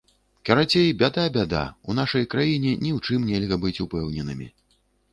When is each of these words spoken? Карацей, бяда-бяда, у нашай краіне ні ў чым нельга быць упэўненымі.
Карацей, 0.49 0.89
бяда-бяда, 1.01 1.61
у 1.89 1.97
нашай 1.99 2.27
краіне 2.33 2.75
ні 2.87 2.91
ў 2.97 3.05
чым 3.07 3.31
нельга 3.31 3.63
быць 3.67 3.79
упэўненымі. 3.89 4.53